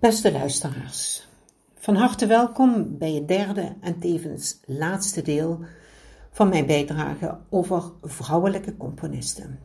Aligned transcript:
Beste 0.00 0.32
luisteraars, 0.32 1.28
van 1.74 1.94
harte 1.94 2.26
welkom 2.26 2.98
bij 2.98 3.12
het 3.12 3.28
derde 3.28 3.76
en 3.80 3.98
tevens 3.98 4.60
laatste 4.64 5.22
deel 5.22 5.60
van 6.30 6.48
mijn 6.48 6.66
bijdrage 6.66 7.38
over 7.50 7.82
vrouwelijke 8.02 8.76
componisten. 8.76 9.58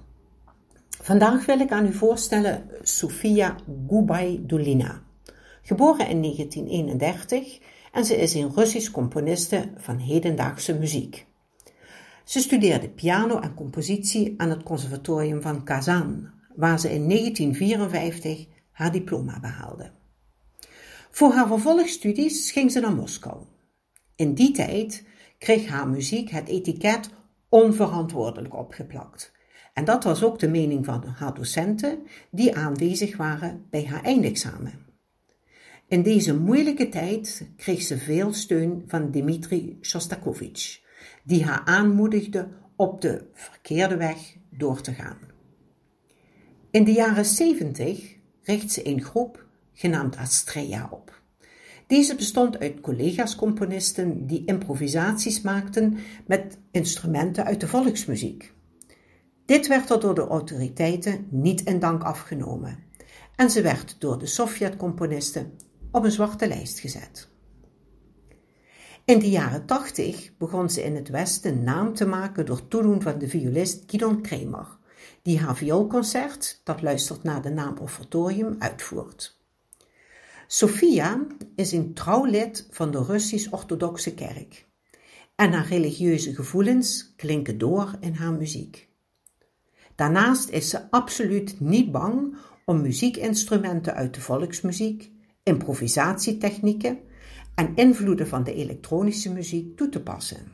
Vandaag 1.02 1.46
wil 1.46 1.60
ik 1.60 1.72
aan 1.72 1.86
u 1.86 1.94
voorstellen 1.94 2.70
Sofia 2.82 3.56
Gubaidulina, 3.88 5.02
geboren 5.62 6.08
in 6.08 6.22
1931 6.22 7.60
en 7.92 8.06
ze 8.06 8.16
is 8.16 8.34
een 8.34 8.52
Russisch 8.56 8.92
componiste 8.92 9.70
van 9.78 9.98
hedendaagse 9.98 10.74
muziek. 10.74 11.26
Ze 12.24 12.40
studeerde 12.40 12.90
piano 12.90 13.40
en 13.40 13.54
compositie 13.54 14.34
aan 14.38 14.50
het 14.50 14.64
conservatorium 14.64 15.42
van 15.42 15.64
Kazan, 15.64 16.30
waar 16.56 16.80
ze 16.80 16.94
in 16.94 17.10
1954 17.10 18.48
haar 18.72 18.92
diploma 18.92 19.40
behaalde. 19.40 20.02
Voor 21.16 21.32
haar 21.34 21.48
vervolgstudies 21.48 22.52
ging 22.52 22.72
ze 22.72 22.80
naar 22.80 22.96
Moskou. 22.96 23.44
In 24.16 24.34
die 24.34 24.52
tijd 24.52 25.06
kreeg 25.38 25.68
haar 25.68 25.88
muziek 25.88 26.30
het 26.30 26.48
etiket 26.48 27.10
onverantwoordelijk 27.50 28.56
opgeplakt. 28.56 29.32
En 29.74 29.86
dat 29.86 30.04
was 30.04 30.24
ook 30.24 30.40
de 30.40 30.48
mening 30.48 30.86
van 30.86 31.04
haar 31.06 31.34
docenten 31.34 32.00
die 32.32 32.56
aanwezig 32.56 33.18
waren 33.18 33.66
bij 33.70 33.86
haar 33.86 34.04
eindexamen. 34.04 34.86
In 35.88 36.04
deze 36.04 36.38
moeilijke 36.40 36.90
tijd 36.90 37.48
kreeg 37.56 37.82
ze 37.82 37.98
veel 37.98 38.34
steun 38.34 38.84
van 38.88 39.12
Dmitri 39.12 39.78
Shostakovich, 39.82 40.82
die 41.24 41.46
haar 41.46 41.62
aanmoedigde 41.66 42.48
op 42.76 43.02
de 43.02 43.26
verkeerde 43.34 43.98
weg 43.98 44.36
door 44.50 44.82
te 44.82 44.94
gaan. 44.94 45.18
In 46.72 46.84
de 46.84 46.92
jaren 46.92 47.26
70 47.26 48.16
richt 48.42 48.72
ze 48.72 48.88
een 48.88 49.02
groep 49.02 49.43
genaamd 49.74 50.18
Astrea 50.18 50.88
op. 50.92 51.22
Deze 51.88 52.16
bestond 52.16 52.60
uit 52.60 52.80
collega's-componisten 52.80 54.28
die 54.28 54.46
improvisaties 54.46 55.42
maakten 55.42 55.98
met 56.28 56.58
instrumenten 56.72 57.46
uit 57.46 57.60
de 57.60 57.68
volksmuziek. 57.68 58.54
Dit 59.46 59.68
werd 59.68 59.90
er 59.90 60.00
door 60.00 60.16
de 60.16 60.28
autoriteiten 60.28 61.28
niet 61.30 61.62
in 61.62 61.80
dank 61.80 62.04
afgenomen 62.04 62.78
en 63.36 63.50
ze 63.50 63.62
werd 63.62 63.96
door 64.00 64.20
de 64.20 64.26
Sovjet-componisten 64.26 65.52
op 65.92 66.04
een 66.04 66.12
zwarte 66.12 66.48
lijst 66.48 66.80
gezet. 66.80 67.32
In 69.06 69.20
de 69.20 69.30
jaren 69.30 69.66
tachtig 69.66 70.38
begon 70.38 70.70
ze 70.70 70.84
in 70.84 70.96
het 70.96 71.10
Westen 71.10 71.64
naam 71.64 71.94
te 71.94 72.06
maken 72.06 72.46
door 72.46 72.68
toedoen 72.68 73.02
van 73.02 73.18
de 73.18 73.28
violist 73.28 73.84
Gidon 73.88 74.22
Kremer, 74.22 74.78
die 75.22 75.40
haar 75.40 75.56
vioolconcert, 75.56 76.62
dat 76.64 76.82
luistert 76.82 77.24
naar 77.24 77.42
de 77.42 77.50
naam 77.50 77.78
Offertorium, 77.78 78.56
uitvoert. 78.60 79.43
Sofia 80.48 81.28
is 81.56 81.72
een 81.72 81.94
trouw 81.94 82.26
lid 82.26 82.68
van 82.70 82.92
de 82.92 83.04
Russisch-Orthodoxe 83.04 84.14
Kerk 84.14 84.68
en 85.36 85.52
haar 85.52 85.68
religieuze 85.68 86.36
gevoelens 86.36 87.14
klinken 87.16 87.58
door 87.58 87.96
in 88.00 88.14
haar 88.14 88.34
muziek. 88.34 88.90
Daarnaast 89.96 90.50
is 90.50 90.70
ze 90.70 90.92
absoluut 90.92 91.60
niet 91.60 91.92
bang 91.92 92.36
om 92.66 92.82
muziekinstrumenten 92.82 93.94
uit 93.94 94.14
de 94.14 94.22
volksmuziek, 94.22 95.12
improvisatietechnieken 95.44 97.00
en 97.56 97.76
invloeden 97.76 98.28
van 98.28 98.44
de 98.44 98.54
elektronische 98.54 99.32
muziek 99.32 99.78
toe 99.78 99.90
te 99.90 100.02
passen. 100.02 100.52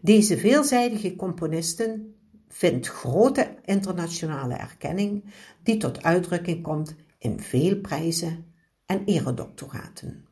Deze 0.00 0.38
veelzijdige 0.38 1.16
componisten 1.16 2.14
vindt 2.48 2.88
grote 2.88 3.54
internationale 3.64 4.54
erkenning 4.54 5.24
die 5.62 5.76
tot 5.76 6.02
uitdrukking 6.02 6.62
komt 6.62 6.94
in 7.18 7.40
veel 7.40 7.76
prijzen 7.76 8.44
en 8.86 9.04
eredoctoraten. 9.04 10.26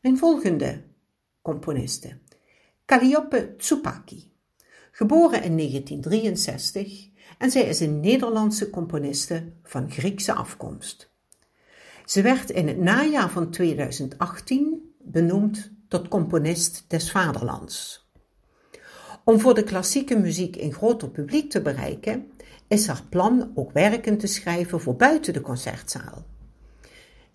Mijn 0.00 0.18
volgende 0.18 0.82
componiste, 1.42 2.18
Calliope 2.84 3.54
Tsupaki, 3.56 4.32
geboren 4.90 5.42
in 5.42 5.56
1963 5.56 7.08
en 7.38 7.50
zij 7.50 7.62
is 7.62 7.80
een 7.80 8.00
Nederlandse 8.00 8.70
componiste 8.70 9.52
van 9.62 9.90
Griekse 9.90 10.32
afkomst. 10.32 11.12
Ze 12.04 12.22
werd 12.22 12.50
in 12.50 12.68
het 12.68 12.78
najaar 12.78 13.30
van 13.30 13.50
2018 13.50 14.94
benoemd 14.98 15.72
tot 15.88 16.08
componist 16.08 16.84
des 16.88 17.10
vaderlands. 17.10 18.08
Om 19.24 19.40
voor 19.40 19.54
de 19.54 19.62
klassieke 19.62 20.18
muziek 20.18 20.56
een 20.56 20.72
groter 20.72 21.10
publiek 21.10 21.50
te 21.50 21.62
bereiken, 21.62 22.30
is 22.68 22.86
haar 22.86 23.02
plan 23.08 23.52
ook 23.54 23.72
werken 23.72 24.18
te 24.18 24.26
schrijven 24.26 24.80
voor 24.80 24.96
buiten 24.96 25.32
de 25.32 25.40
concertzaal. 25.40 26.24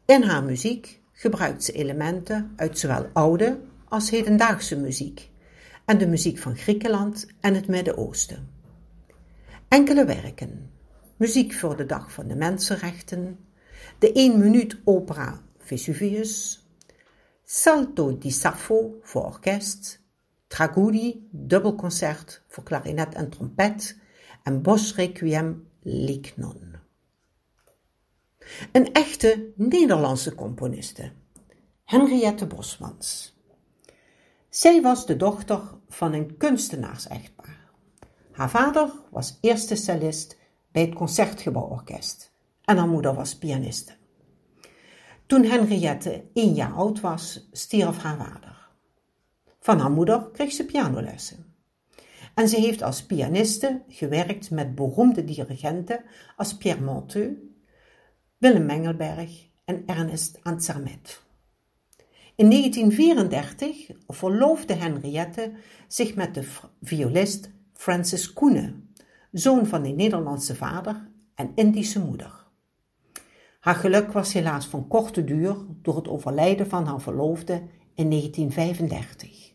In 0.10 0.24
haar 0.24 0.44
muziek 0.44 1.02
gebruikt 1.12 1.64
ze 1.64 1.72
elementen 1.72 2.54
uit 2.56 2.80
zowel 2.80 3.10
oude 3.14 3.60
als 3.88 4.10
hedendaagse 4.10 4.78
muziek 4.78 5.30
en 5.86 5.98
de 5.98 6.08
muziek 6.08 6.38
van 6.38 6.56
Griekenland 6.56 7.28
en 7.40 7.56
het 7.56 7.68
Midden-Oosten. 7.68 8.50
Enkele 9.68 10.06
werken, 10.06 10.72
muziek 11.18 11.54
voor 11.54 11.78
de 11.78 11.86
Dag 11.86 12.12
van 12.12 12.28
de 12.28 12.36
Mensenrechten, 12.36 13.40
de 14.00 14.12
1 14.12 14.40
minuut 14.40 14.78
opera 14.84 15.42
Vesuvius, 15.58 16.64
Salto 17.44 18.18
di 18.18 18.32
Sappho 18.32 19.00
voor 19.02 19.26
orkest, 19.26 20.02
Tragudi, 20.48 21.28
dubbelconcert 21.32 22.44
voor 22.48 22.64
klarinet 22.64 23.14
en 23.14 23.30
trompet 23.30 23.98
en 24.44 24.62
Bos 24.62 24.96
Requiem 24.96 25.68
Lignon. 25.82 26.79
Een 28.72 28.94
echte 28.94 29.52
Nederlandse 29.56 30.36
componiste, 30.36 31.12
Henriette 31.84 32.48
Bosmans. 32.48 33.38
Zij 34.50 34.82
was 34.82 35.06
de 35.06 35.16
dochter 35.16 35.62
van 35.88 36.14
een 36.14 36.38
kunstenaars-echtpaar. 36.38 37.70
Haar 38.32 38.50
vader 38.50 38.92
was 39.12 39.38
eerste 39.42 39.76
cellist 39.76 40.38
bij 40.72 40.82
het 40.82 40.96
Concertgebouworkest 40.96 42.32
en 42.64 42.78
haar 42.78 42.88
moeder 42.88 43.14
was 43.14 43.38
pianiste. 43.38 43.94
Toen 45.26 45.44
Henriette 45.44 46.24
één 46.34 46.54
jaar 46.54 46.74
oud 46.74 47.00
was, 47.00 47.48
stierf 47.52 47.98
haar 47.98 48.18
vader. 48.18 48.68
Van 49.60 49.80
haar 49.80 49.92
moeder 49.92 50.30
kreeg 50.32 50.52
ze 50.52 50.66
pianolessen. 50.66 51.54
En 52.36 52.50
ze 52.50 52.60
heeft 52.60 52.82
als 52.82 53.06
pianiste 53.06 53.82
gewerkt 53.88 54.52
met 54.52 54.76
beroemde 54.76 55.24
dirigenten 55.24 56.04
als 56.36 56.58
Pierre 56.58 56.82
Monteux, 56.82 57.38
Willem 58.40 58.66
Mengelberg 58.66 59.48
en 59.66 59.84
Ernest 59.86 60.40
Ansermet. 60.44 61.22
In 62.36 62.50
1934 62.50 63.92
verloofde 64.08 64.74
Henriette 64.74 65.52
zich 65.88 66.16
met 66.16 66.34
de 66.34 66.48
violist 66.82 67.52
Francis 67.74 68.34
Koenen, 68.34 68.94
zoon 69.32 69.66
van 69.66 69.86
een 69.86 69.96
Nederlandse 69.96 70.56
vader 70.56 71.08
en 71.36 71.52
Indische 71.56 72.00
moeder. 72.00 72.46
Haar 73.60 73.76
geluk 73.76 74.12
was 74.12 74.34
helaas 74.34 74.66
van 74.66 74.88
korte 74.88 75.24
duur 75.24 75.58
door 75.82 75.96
het 75.96 76.08
overlijden 76.08 76.68
van 76.68 76.86
haar 76.86 77.02
verloofde 77.02 77.54
in 77.96 78.10
1935. 78.10 79.54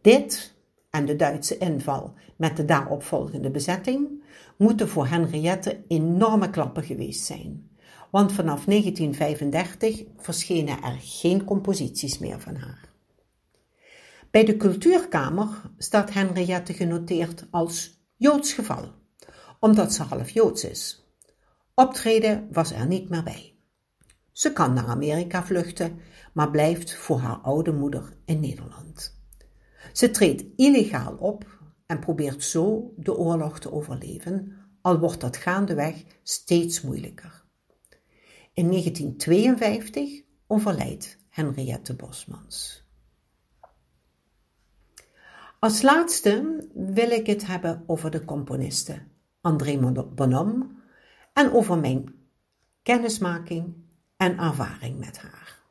Dit 0.00 0.54
en 0.90 1.06
de 1.06 1.16
Duitse 1.16 1.58
inval 1.58 2.14
met 2.36 2.56
de 2.56 2.64
daaropvolgende 2.64 3.50
bezetting 3.50 4.24
moeten 4.56 4.88
voor 4.88 5.06
Henriette 5.06 5.84
enorme 5.88 6.50
klappen 6.50 6.82
geweest 6.82 7.24
zijn, 7.24 7.70
want 8.10 8.32
vanaf 8.32 8.64
1935 8.64 10.04
verschenen 10.16 10.82
er 10.82 10.96
geen 11.00 11.44
composities 11.44 12.18
meer 12.18 12.40
van 12.40 12.56
haar. 12.56 12.88
Bij 14.30 14.44
de 14.44 14.56
Cultuurkamer 14.56 15.48
staat 15.78 16.12
Henriette 16.12 16.72
genoteerd 16.74 17.46
als 17.50 18.00
Joods 18.16 18.52
geval, 18.52 18.92
omdat 19.60 19.92
ze 19.92 20.02
half 20.02 20.30
Joods 20.30 20.64
is. 20.64 21.06
Optreden 21.74 22.48
was 22.52 22.72
er 22.72 22.86
niet 22.86 23.08
meer 23.08 23.22
bij. 23.22 23.54
Ze 24.32 24.52
kan 24.52 24.72
naar 24.72 24.86
Amerika 24.86 25.44
vluchten, 25.44 26.00
maar 26.32 26.50
blijft 26.50 26.94
voor 26.96 27.18
haar 27.18 27.36
oude 27.36 27.72
moeder 27.72 28.16
in 28.24 28.40
Nederland. 28.40 29.17
Ze 29.92 30.10
treedt 30.10 30.44
illegaal 30.56 31.14
op 31.14 31.58
en 31.86 31.98
probeert 31.98 32.44
zo 32.44 32.92
de 32.96 33.16
oorlog 33.16 33.60
te 33.60 33.72
overleven, 33.72 34.56
al 34.80 34.98
wordt 34.98 35.20
dat 35.20 35.36
gaandeweg 35.36 36.04
steeds 36.22 36.80
moeilijker. 36.80 37.44
In 38.52 38.68
1952 38.68 40.22
overlijdt 40.46 41.18
Henriette 41.28 41.94
Bosmans. 41.94 42.86
Als 45.58 45.82
laatste 45.82 46.66
wil 46.74 47.10
ik 47.10 47.26
het 47.26 47.46
hebben 47.46 47.84
over 47.86 48.10
de 48.10 48.24
componiste 48.24 49.02
André 49.40 49.78
Bonhomme 50.14 50.66
en 51.32 51.52
over 51.52 51.78
mijn 51.78 52.14
kennismaking 52.82 53.74
en 54.16 54.38
ervaring 54.38 54.98
met 54.98 55.18
haar. 55.18 55.62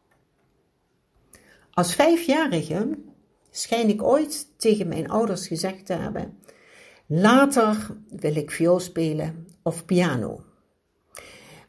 Als 1.72 1.96
vijfjarige 1.96 2.98
schijn 3.52 3.90
ik 3.90 4.04
ooit 4.04 4.48
tegen 4.58 4.88
mijn 4.88 5.10
ouders 5.10 5.48
gezegd 5.48 5.86
te 5.86 5.94
hebben: 5.94 6.38
Later 7.06 7.98
wil 8.10 8.36
ik 8.36 8.52
viool 8.52 8.80
spelen 8.80 9.48
of 9.62 9.86
piano. 9.86 10.44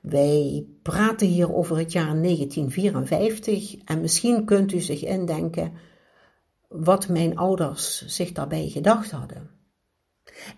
Wij 0.01 0.67
praten 0.83 1.27
hier 1.27 1.55
over 1.55 1.79
het 1.79 1.93
jaar 1.93 2.23
1954 2.23 3.77
en 3.85 4.01
misschien 4.01 4.45
kunt 4.45 4.73
u 4.73 4.81
zich 4.81 5.05
indenken 5.05 5.73
wat 6.69 7.09
mijn 7.09 7.37
ouders 7.37 8.07
zich 8.07 8.33
daarbij 8.33 8.69
gedacht 8.69 9.11
hadden. 9.11 9.51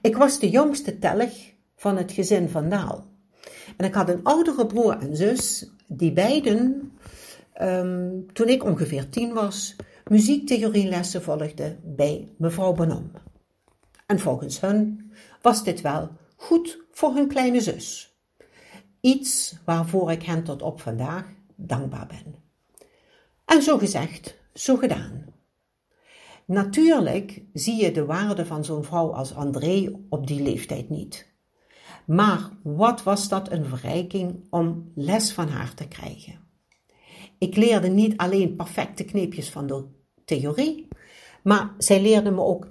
Ik 0.01 0.17
was 0.17 0.39
de 0.39 0.51
jongste 0.51 0.99
telg 0.99 1.33
van 1.77 1.97
het 1.97 2.13
gezin 2.13 2.49
van 2.49 2.69
Daal. 2.69 3.09
En 3.77 3.87
ik 3.87 3.95
had 3.95 4.09
een 4.09 4.25
oudere 4.25 4.67
broer 4.67 4.99
en 4.99 5.17
zus, 5.17 5.71
die 5.87 6.13
beiden, 6.13 6.93
ehm, 7.53 8.11
toen 8.33 8.49
ik 8.49 8.65
ongeveer 8.65 9.09
tien 9.09 9.33
was, 9.33 9.77
muziektheorielessen 10.11 11.23
volgden 11.23 11.81
bij 11.85 12.29
mevrouw 12.37 12.73
Bonom. 12.73 13.11
En 14.07 14.19
volgens 14.19 14.61
hun 14.61 15.13
was 15.43 15.65
dit 15.65 15.81
wel 15.81 16.09
goed 16.37 16.79
voor 16.91 17.15
hun 17.15 17.29
kleine 17.29 17.61
zus. 17.61 18.15
Iets 19.01 19.57
waarvoor 19.65 20.11
ik 20.11 20.23
hen 20.23 20.45
tot 20.45 20.63
op 20.63 20.81
vandaag 20.81 21.25
dankbaar 21.57 22.07
ben. 22.07 22.35
En 23.45 23.63
zo 23.63 23.79
gezegd, 23.79 24.37
zo 24.55 24.77
gedaan. 24.77 25.25
Natuurlijk 26.45 27.43
zie 27.53 27.83
je 27.83 27.93
de 27.93 28.05
waarde 28.05 28.47
van 28.47 28.65
zo'n 28.65 28.85
vrouw 28.85 29.15
als 29.15 29.35
André 29.35 29.99
op 30.09 30.27
die 30.27 30.43
leeftijd 30.43 30.89
niet. 30.89 31.33
Maar 32.07 32.51
wat 32.63 33.03
was 33.03 33.29
dat 33.29 33.51
een 33.51 33.65
verrijking 33.65 34.47
om 34.49 34.93
les 34.95 35.33
van 35.33 35.49
haar 35.49 35.75
te 35.75 35.89
krijgen. 35.89 36.39
Ik 37.39 37.57
leerde 37.57 37.89
niet 37.89 38.17
alleen 38.17 38.57
perfecte 38.57 39.05
kneepjes 39.05 39.51
van 39.51 39.67
de 39.67 39.99
theorie, 40.39 40.89
maar 41.43 41.75
zij 41.79 42.01
leerde 42.03 42.31
me 42.31 42.43
ook 42.43 42.69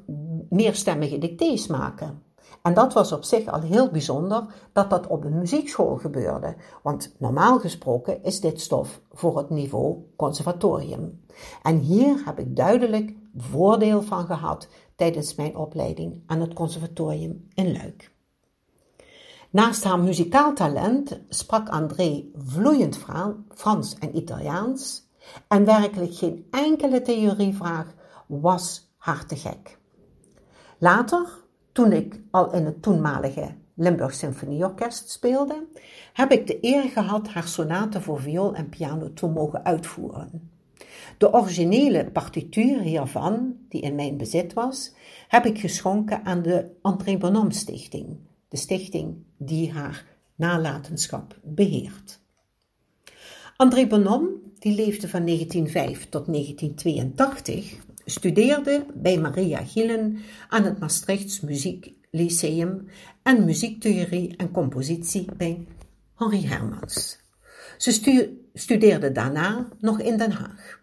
meerstemmige 0.49 1.17
dictées 1.17 1.67
maken. 1.67 2.23
En 2.61 2.73
dat 2.73 2.93
was 2.93 3.11
op 3.11 3.23
zich 3.23 3.47
al 3.47 3.61
heel 3.61 3.91
bijzonder 3.91 4.45
dat 4.73 4.89
dat 4.89 5.07
op 5.07 5.23
een 5.23 5.37
muziekschool 5.37 5.95
gebeurde, 5.95 6.55
want 6.83 7.15
normaal 7.17 7.59
gesproken 7.59 8.23
is 8.23 8.39
dit 8.39 8.61
stof 8.61 9.01
voor 9.11 9.37
het 9.37 9.49
niveau 9.49 9.97
conservatorium. 10.15 11.23
En 11.63 11.77
hier 11.77 12.21
heb 12.25 12.39
ik 12.39 12.55
duidelijk 12.55 13.13
voordeel 13.37 14.01
van 14.01 14.25
gehad 14.25 14.67
tijdens 14.95 15.35
mijn 15.35 15.55
opleiding 15.55 16.23
aan 16.25 16.41
het 16.41 16.53
conservatorium 16.53 17.47
in 17.53 17.71
Luik. 17.71 18.11
Naast 19.49 19.83
haar 19.83 19.99
muzikaal 19.99 20.53
talent 20.53 21.19
sprak 21.29 21.69
André 21.69 22.23
vloeiend 22.35 22.99
Frans 23.53 23.95
en 23.99 24.17
Italiaans 24.17 25.08
en 25.47 25.65
werkelijk 25.65 26.15
geen 26.15 26.47
enkele 26.51 27.01
theorievraag 27.01 27.93
was 28.27 28.93
haar 28.97 29.25
te 29.25 29.35
gek. 29.35 29.77
Later, 30.77 31.27
toen 31.71 31.91
ik 31.91 32.21
al 32.31 32.53
in 32.53 32.65
het 32.65 32.81
toenmalige 32.81 33.55
Limburg 33.75 34.13
Symfonieorkest 34.13 35.09
speelde, 35.09 35.67
heb 36.13 36.31
ik 36.31 36.47
de 36.47 36.57
eer 36.61 36.83
gehad 36.83 37.27
haar 37.27 37.47
sonate 37.47 38.01
voor 38.01 38.21
viool 38.21 38.53
en 38.53 38.69
piano 38.69 39.13
te 39.13 39.27
mogen 39.27 39.65
uitvoeren. 39.65 40.51
De 41.17 41.33
originele 41.33 42.11
partituur 42.11 42.79
hiervan, 42.79 43.55
die 43.69 43.81
in 43.81 43.95
mijn 43.95 44.17
bezit 44.17 44.53
was, 44.53 44.93
heb 45.27 45.45
ik 45.45 45.59
geschonken 45.59 46.25
aan 46.25 46.41
de 46.41 46.71
André 46.81 47.17
Bonhomme 47.17 47.53
Stichting, 47.53 48.17
de 48.47 48.57
stichting 48.57 49.15
die 49.37 49.71
haar 49.71 50.05
nalatenschap 50.35 51.39
beheert. 51.43 52.19
André 53.55 53.87
Bonhomme, 53.87 54.29
die 54.59 54.75
leefde 54.75 55.07
van 55.07 55.25
1905 55.25 56.09
tot 56.09 56.25
1982, 56.25 57.75
studeerde 58.05 58.85
bij 58.93 59.17
Maria 59.17 59.63
Gillen 59.63 60.17
aan 60.49 60.63
het 60.63 60.79
Maastrichts 60.79 61.39
Muzieklyceum 61.39 62.87
en 63.23 63.45
muziektheorie 63.45 64.35
en 64.37 64.51
compositie 64.51 65.25
bij 65.37 65.65
Henri 66.15 66.47
Hermans. 66.47 67.19
Ze 67.77 67.91
studeerde 68.53 69.11
daarna 69.11 69.67
nog 69.79 69.99
in 69.99 70.17
Den 70.17 70.31
Haag. 70.31 70.81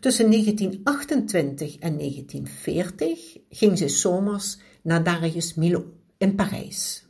Tussen 0.00 0.30
1928 0.30 1.76
en 1.78 1.98
1940 1.98 3.36
ging 3.48 3.78
ze 3.78 3.88
zomers 3.88 4.58
naar 4.82 5.04
Darius 5.04 5.54
Milhaud 5.54 5.86
in 6.18 6.34
Parijs. 6.34 7.05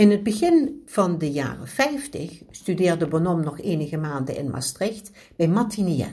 In 0.00 0.10
het 0.10 0.22
begin 0.22 0.82
van 0.86 1.18
de 1.18 1.30
jaren 1.30 1.68
50 1.68 2.42
studeerde 2.50 3.08
Bonhomme 3.08 3.44
nog 3.44 3.60
enige 3.60 3.96
maanden 3.96 4.36
in 4.36 4.50
Maastricht 4.50 5.10
bij 5.36 5.48
Martiniel. 5.48 6.12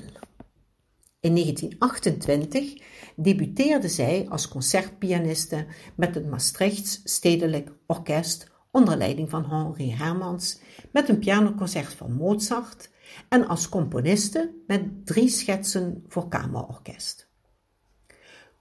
In 1.20 1.34
1928 1.34 2.82
debuteerde 3.16 3.88
zij 3.88 4.26
als 4.30 4.48
concertpianiste 4.48 5.66
met 5.96 6.16
het 6.16 6.30
Maastrichts 6.30 7.02
Stedelijk 7.04 7.72
Orkest 7.86 8.52
onder 8.72 8.98
leiding 8.98 9.30
van 9.30 9.46
Henri 9.46 9.92
Hermans 9.92 10.60
met 10.92 11.10
een 11.10 11.20
pianoconcert 11.20 11.94
van 11.94 12.12
Mozart 12.12 12.90
en 13.30 13.48
als 13.48 13.70
componiste 13.70 14.54
met 14.66 15.06
drie 15.06 15.30
schetsen 15.30 16.04
voor 16.08 16.28
kamerorkest. 16.28 17.28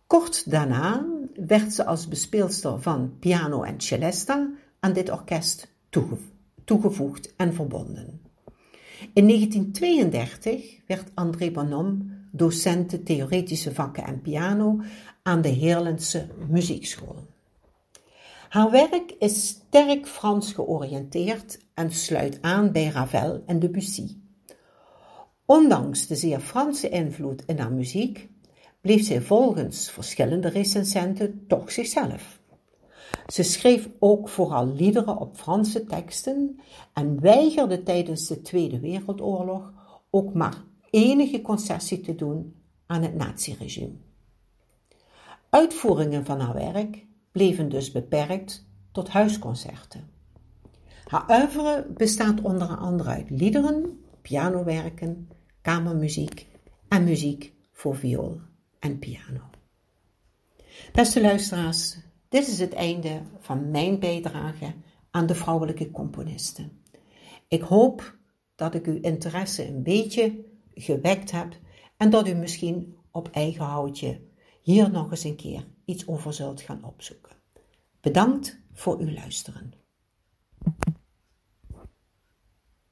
Kort 0.07 0.51
daarna 0.51 1.07
werd 1.35 1.73
ze 1.73 1.85
als 1.85 2.09
bespeelster 2.09 2.83
van 2.83 3.17
piano 3.19 3.63
en 3.63 3.81
celesta 3.81 4.51
aan 4.87 4.93
dit 4.93 5.11
orkest 5.11 5.69
toegevoegd 6.65 7.35
en 7.37 7.55
verbonden. 7.55 8.21
In 9.13 9.27
1932 9.27 10.81
werd 10.87 11.11
André 11.15 11.51
Bonhomme 11.51 12.05
docent 12.31 13.07
theoretische 13.07 13.75
vakken 13.75 14.05
en 14.05 14.21
piano 14.21 14.81
aan 15.23 15.41
de 15.41 15.49
Heerlense 15.49 16.29
Muziekschool. 16.49 17.27
Haar 18.49 18.71
werk 18.71 19.15
is 19.19 19.47
sterk 19.47 20.07
Frans 20.07 20.53
georiënteerd 20.53 21.59
en 21.75 21.91
sluit 21.93 22.39
aan 22.43 22.73
bij 22.73 22.89
Ravel 22.89 23.43
en 23.47 23.59
Debussy. 23.59 24.17
Ondanks 25.45 26.07
de 26.07 26.17
zeer 26.17 26.41
Franse 26.41 26.89
invloed 26.89 27.43
in 27.47 27.59
haar 27.59 27.73
muziek 27.73 28.29
bleef 28.81 29.05
zij 29.05 29.21
volgens 29.21 29.91
verschillende 29.91 30.49
recensenten 30.49 31.45
toch 31.47 31.71
zichzelf. 31.71 32.36
Ze 33.33 33.43
schreef 33.43 33.89
ook 33.99 34.29
vooral 34.29 34.67
liederen 34.67 35.17
op 35.17 35.37
Franse 35.37 35.85
teksten 35.85 36.61
en 36.93 37.21
weigerde 37.21 37.83
tijdens 37.83 38.27
de 38.27 38.43
Tweede 38.43 38.81
Wereldoorlog 38.81 39.73
ook 40.11 40.35
maar 40.35 40.65
enige 40.91 41.43
concessie 41.43 42.01
te 42.01 42.15
doen 42.15 42.55
aan 42.87 43.03
het 43.03 43.15
naziregime. 43.15 43.95
Uitvoeringen 45.51 46.25
van 46.25 46.41
haar 46.41 46.55
werk 46.55 47.07
bleven 47.33 47.69
dus 47.69 47.93
beperkt 47.93 48.67
tot 48.93 49.09
huisconcerten. 49.09 50.09
Haar 51.05 51.41
oeuvre 51.41 51.87
bestaat 51.97 52.41
onder 52.41 52.77
andere 52.77 53.11
uit 53.11 53.31
liederen, 53.31 54.01
pianowerken, 54.23 55.29
kamermuziek 55.63 56.47
en 56.89 57.05
muziek 57.05 57.53
voor 57.73 57.97
viool 57.97 58.41
en 58.79 58.99
piano. 58.99 59.41
Beste 60.93 61.21
luisteraars, 61.21 61.99
dit 62.29 62.49
is 62.49 62.59
het 62.59 62.73
einde 62.73 63.23
van 63.39 63.71
mijn 63.71 63.99
bijdrage 63.99 64.75
aan 65.11 65.27
de 65.27 65.35
vrouwelijke 65.35 65.91
componisten. 65.91 66.83
Ik 67.49 67.63
hoop 67.63 68.17
dat 68.55 68.75
ik 68.75 68.87
uw 68.87 69.01
interesse 69.01 69.69
een 69.69 69.83
beetje 69.83 70.45
gewekt 70.75 71.31
heb 71.31 71.59
en 71.97 72.11
dat 72.11 72.29
u 72.29 72.35
misschien 72.35 72.97
op 73.11 73.29
eigen 73.29 73.65
houtje 73.65 74.21
hier 74.63 74.91
nog 74.91 75.11
eens 75.11 75.25
een 75.25 75.37
keer 75.37 75.67
iets 75.85 76.07
over 76.07 76.33
zult 76.33 76.61
gaan 76.61 76.85
opzoeken. 76.85 77.37
Bedankt 78.01 78.61
voor 78.73 78.99
uw 78.99 79.11
luisteren. 79.11 79.73